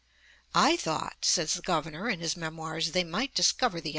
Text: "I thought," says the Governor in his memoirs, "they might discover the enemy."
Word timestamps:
"I 0.55 0.77
thought," 0.77 1.17
says 1.25 1.53
the 1.53 1.61
Governor 1.61 2.09
in 2.09 2.21
his 2.21 2.35
memoirs, 2.35 2.93
"they 2.93 3.03
might 3.03 3.35
discover 3.35 3.79
the 3.79 3.89
enemy." 3.89 3.89